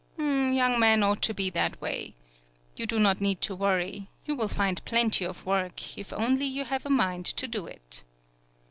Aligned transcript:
Young 0.17 0.79
men 0.79 1.03
ought 1.03 1.21
to 1.21 1.33
be 1.35 1.51
that 1.51 1.79
way. 1.79 2.15
You 2.75 2.87
do 2.87 2.97
not 2.99 3.21
need 3.21 3.39
to 3.41 3.55
worry. 3.55 4.09
You 4.25 4.33
will 4.35 4.47
find 4.47 4.83
plenty 4.83 5.23
of 5.25 5.45
work, 5.45 5.95
if 5.95 6.11
only 6.11 6.47
you 6.47 6.63
have 6.65 6.87
a 6.87 6.89
mind 6.89 7.27
to 7.27 7.47
do 7.47 7.67
it." 7.67 8.03